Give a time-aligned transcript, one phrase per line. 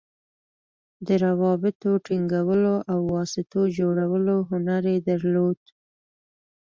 [1.07, 5.59] د روابطو د ټینګولو او واسطو جوړولو هنر یې درلود.